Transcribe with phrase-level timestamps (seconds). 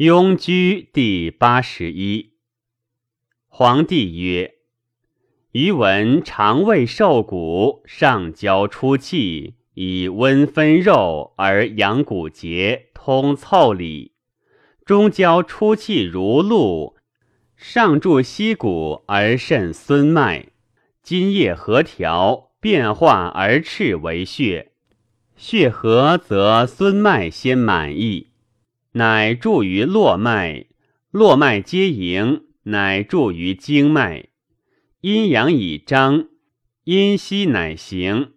[0.00, 2.30] 庸居第八十一。
[3.48, 4.54] 皇帝曰
[5.52, 14.12] ：“余闻肠胃受谷，上焦出气，以温分肉而养骨节，通腠理；
[14.86, 16.96] 中焦出气如露，
[17.54, 20.46] 上注溪谷而肾孙脉，
[21.02, 24.72] 津液合调，变化而赤为血。
[25.36, 28.28] 血合则孙脉先满溢。”
[28.92, 30.66] 乃注于络脉，
[31.12, 34.30] 络脉皆盈，乃注于经脉。
[35.02, 36.26] 阴阳以张，
[36.84, 38.32] 阴息乃行。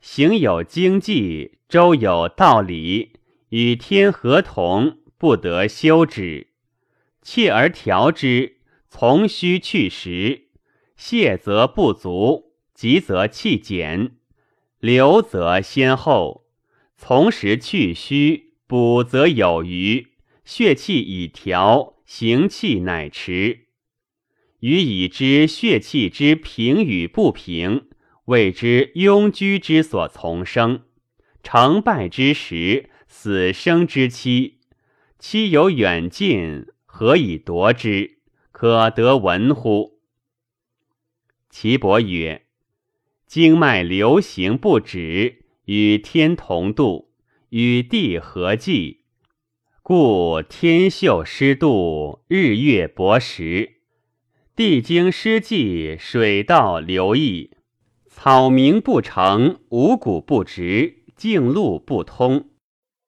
[0.00, 3.12] 行有经济，周有道理，
[3.50, 6.46] 与天合同，不得休止。
[7.20, 8.56] 切而调之，
[8.88, 10.48] 从虚去实。
[10.96, 14.16] 泄则不足，急则气减，
[14.78, 16.46] 流则先后。
[16.96, 18.49] 从实去虚。
[18.70, 20.12] 补则有余，
[20.44, 23.66] 血气已调，行气乃迟。
[24.60, 27.88] 予以知血气之平与不平，
[28.26, 30.84] 谓之庸居之所从生。
[31.42, 34.60] 成败之时，死生之期，
[35.18, 38.18] 期有远近，何以夺之？
[38.52, 39.98] 可得闻乎？
[41.50, 42.46] 岐伯曰：
[43.26, 47.09] 经脉流行不止，与天同度。
[47.50, 49.00] 与地合济，
[49.82, 53.80] 故天秀湿度，日月薄时，
[54.54, 57.50] 地经失济，水道流溢，
[58.06, 62.50] 草鸣不成，五谷不植，径路不通，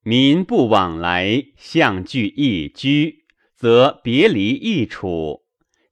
[0.02, 3.22] 民不往来，相聚易居，
[3.54, 5.42] 则别离易处，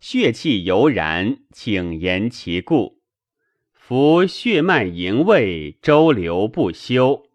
[0.00, 2.98] 血气犹然，请言其故。
[3.72, 7.29] 夫血脉营卫，周流不休。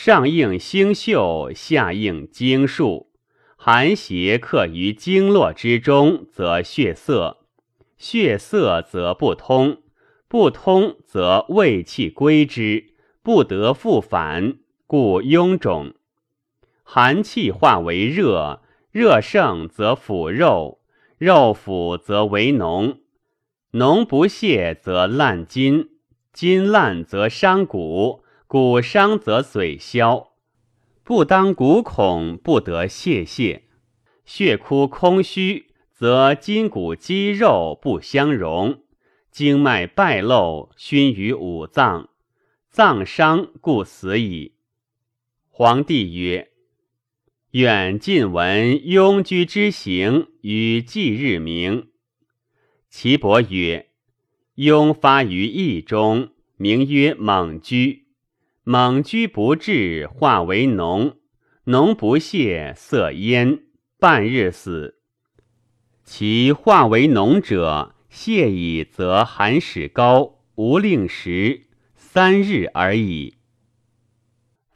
[0.00, 3.10] 上应星宿，下应经数。
[3.56, 7.38] 寒邪克于经络之中，则血色；
[7.96, 9.82] 血色则不通，
[10.28, 12.94] 不通则胃气归之，
[13.24, 15.92] 不得复返，故臃肿。
[16.84, 20.78] 寒气化为热，热盛则腐肉，
[21.18, 22.98] 肉腐则为脓，
[23.72, 25.88] 脓不泄则烂筋，
[26.32, 28.22] 筋烂则伤骨。
[28.48, 30.30] 骨伤则髓消，
[31.04, 33.60] 不当骨孔，不得泄泻；
[34.24, 38.84] 血枯空虚，则筋骨肌肉不相容，
[39.30, 42.08] 经脉败漏，熏于五脏，
[42.70, 44.54] 脏伤故死矣。
[45.50, 46.48] 皇帝曰
[47.52, 51.90] ：“远近闻庸居之行与祭日明。”
[52.88, 53.90] 岐伯曰
[54.56, 58.06] ：“庸发于邑中，名曰猛居。”
[58.70, 61.14] 猛居不至，化为脓；
[61.64, 63.60] 脓不泄，色焉，
[63.98, 64.98] 半日死。
[66.04, 71.62] 其化为脓者，泄矣，则寒始高，无令食，
[71.94, 73.38] 三日而已。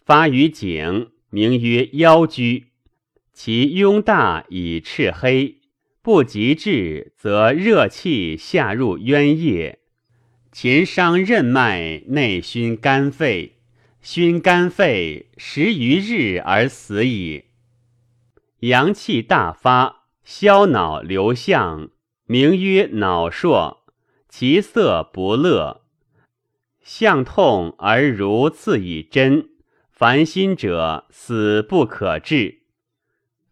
[0.03, 2.69] 发于颈，名曰腰居。
[3.35, 5.61] 其痈大以赤黑，
[6.01, 9.81] 不及至，则热气下入渊液，
[10.51, 13.59] 前伤任脉，内熏肝肺。
[14.05, 17.45] 熏肝肺十余日而死矣。
[18.59, 21.89] 阳气大发，消脑流象，
[22.27, 23.85] 名曰脑硕，
[24.29, 25.83] 其色不乐，
[26.83, 29.51] 象痛而如刺以针。
[29.89, 32.63] 烦心者死不可治。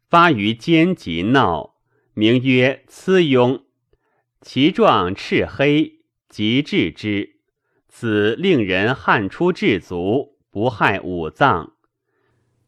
[0.09, 1.77] 发于肩及闹，
[2.12, 3.62] 名曰刺痈，
[4.41, 7.37] 其状赤黑，即治之。
[7.89, 10.40] 此令人汗出至足。
[10.53, 11.75] 不害五脏，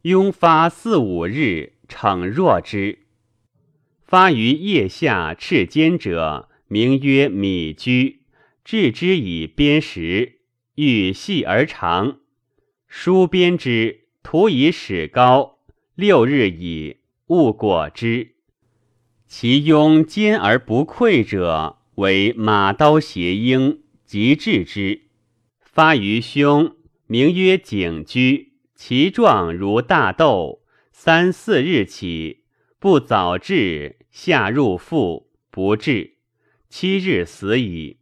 [0.03, 3.00] 痈发四五日，逞弱之。
[4.04, 8.21] 发于腋下赤肩者，名曰米居，
[8.65, 10.38] 治之以砭石，
[10.76, 12.21] 欲细而长，
[12.87, 15.59] 疏砭之，涂以矢膏，
[15.97, 18.36] 六日矣，勿果之。
[19.27, 25.01] 其痈坚而不溃者，为马刀斜缨，即治之。
[25.59, 26.77] 发于胸。
[27.12, 30.62] 名曰景居，其状如大豆，
[30.92, 32.44] 三四日起，
[32.78, 36.14] 不早治，下入腹，不治，
[36.70, 37.98] 七日死矣。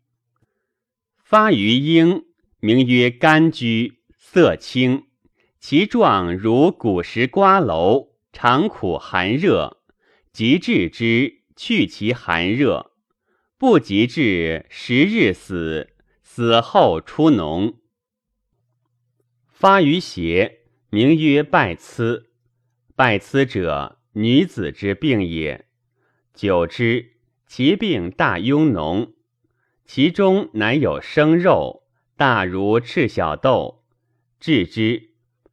[1.19, 2.23] 发于鹰，
[2.61, 5.07] 名曰甘居，色青，
[5.59, 9.79] 其状如古时瓜蒌，常苦寒热，
[10.33, 12.93] 即治之，去其寒热，
[13.59, 17.80] 不及治，十日死，死后出脓。
[19.61, 22.29] 发于胁，名曰败眦。
[22.97, 25.67] 败眦者，女子之病也。
[26.33, 27.17] 久之，
[27.47, 29.11] 其病大痈脓，
[29.85, 31.83] 其中乃有生肉，
[32.17, 33.85] 大如赤小豆。
[34.41, 35.11] 治之，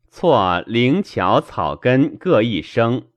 [0.10, 3.07] 错灵巧草根各一升，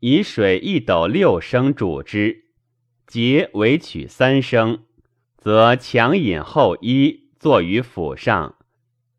[0.00, 2.46] 以水一斗六升煮之，
[3.06, 4.82] 节为取三升，
[5.38, 8.56] 则强饮后衣，坐于府上，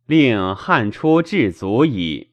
[0.06, 2.32] 令汗出至足矣。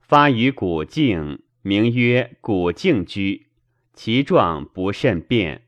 [0.00, 3.48] 发于古镜，名曰古镜居，
[3.92, 5.66] 其状不甚变，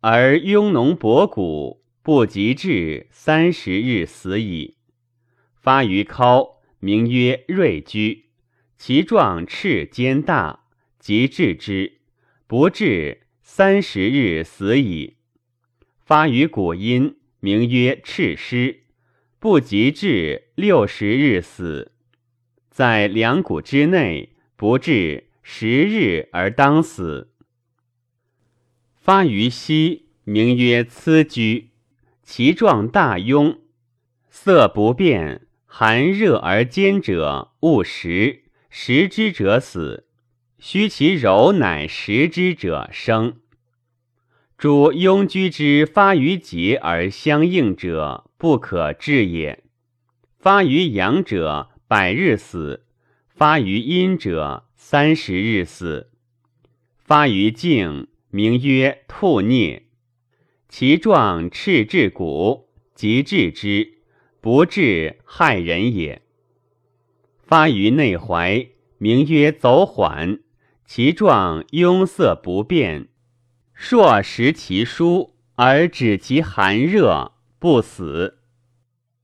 [0.00, 4.76] 而痈脓薄骨，不及至三十日死矣。
[5.56, 8.26] 发于尻，名曰瑞居，
[8.76, 10.66] 其状赤兼大，
[11.00, 12.00] 及治之，
[12.46, 15.16] 不至三十日死矣。
[15.98, 18.81] 发于骨阴，名曰赤湿，
[19.42, 21.90] 不及至六十日死。
[22.70, 27.32] 在两股之内，不至十日而当死。
[28.94, 31.70] 发于膝，名曰疵居，
[32.22, 33.56] 其状大痈，
[34.30, 40.06] 色不变，寒热而坚者，勿食；食之者死。
[40.60, 43.40] 虚其柔乃食之者生。
[44.56, 49.62] 诸痈居之发于节而相应者，不可治也。
[50.40, 51.68] 发于阳者。
[51.86, 52.86] 百日死，
[53.28, 56.10] 发于阴者三十日死。
[56.96, 59.82] 发于静，名曰兔啮，
[60.70, 63.98] 其状赤至骨，即治之，
[64.40, 66.22] 不治害人也。
[67.42, 70.40] 发于内踝，名曰走缓，
[70.86, 73.08] 其状壅色不变，
[73.74, 77.31] 朔食其书而止其寒热，
[77.62, 78.38] 不死。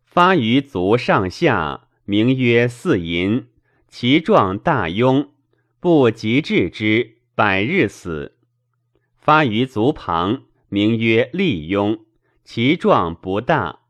[0.05, 1.89] 发于足上下。
[2.05, 3.49] 名曰四淫，
[3.89, 5.31] 其状大痈，
[5.81, 8.39] 不及治之，百日死。
[9.17, 12.03] 发于足旁，名曰利痈，
[12.45, 13.81] 其状不大，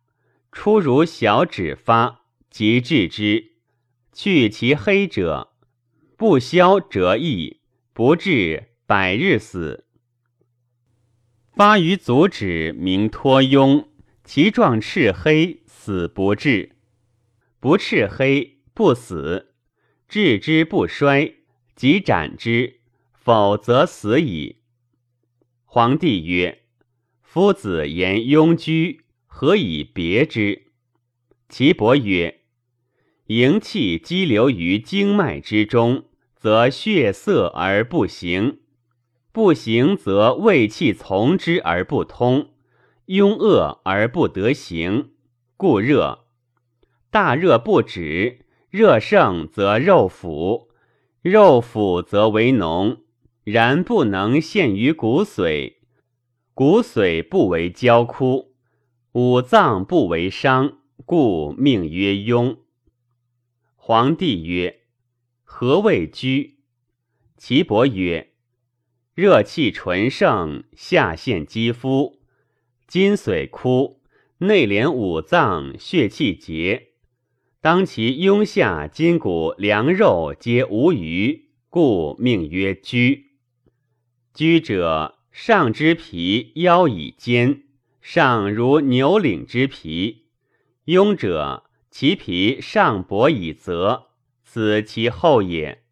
[0.51, 3.53] 出如小指发，即治之，
[4.15, 5.53] 去其黑者，
[6.17, 7.61] 不消则易，
[7.93, 9.85] 不治，百日死。
[11.53, 13.88] 发于足趾，名托痈，
[14.29, 16.73] 其状赤黑，死不治。
[17.61, 19.55] 不赤黑不死，
[20.07, 21.37] 治之不衰，
[21.75, 22.81] 即斩之，
[23.15, 24.57] 否则死矣。
[25.65, 26.65] 皇帝曰
[27.25, 30.73] ：“夫子言庸居，何以别之？”
[31.49, 32.43] 岐伯曰
[33.29, 36.05] ：“营气积流于经脉之中，
[36.37, 38.59] 则血色而不行；
[39.33, 42.51] 不行，则胃气从之而不通，
[43.09, 45.13] 壅恶而不得行，
[45.57, 46.27] 故热。”
[47.11, 50.69] 大热不止，热盛则肉腐，
[51.23, 52.99] 肉腐则为脓，
[53.45, 55.77] 然不能陷于骨髓，
[56.53, 58.53] 骨髓不为焦枯，
[59.13, 62.59] 五脏不为伤，故命曰痈。
[63.75, 64.81] 皇帝曰：
[65.45, 66.59] 何谓居？
[67.39, 68.33] 岐伯曰：
[69.15, 72.18] 热气纯盛，下陷肌肤，
[72.89, 74.01] 筋髓枯，
[74.39, 76.89] 内连五脏，血气结。
[77.61, 83.33] 当其痈下筋骨凉肉皆无余，故命曰居。
[84.33, 87.65] 居者，上之皮腰以坚，
[88.01, 90.23] 上如牛领之皮；
[90.87, 94.07] 痈者，其皮上薄以泽，
[94.43, 95.83] 此其后也。